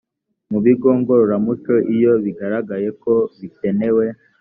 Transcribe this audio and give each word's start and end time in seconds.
mu 0.51 0.59
bigo 0.65 0.89
ngororamuco 0.99 1.73
iyo 1.93 2.13
bigaragaye 2.23 2.89
ko 3.01 3.13
bikenewe 3.39 4.05